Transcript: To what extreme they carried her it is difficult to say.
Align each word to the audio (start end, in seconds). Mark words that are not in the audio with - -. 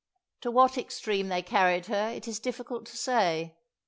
To 0.41 0.49
what 0.49 0.79
extreme 0.79 1.27
they 1.27 1.43
carried 1.43 1.85
her 1.85 2.07
it 2.09 2.27
is 2.27 2.39
difficult 2.39 2.87
to 2.87 2.97
say. 2.97 3.55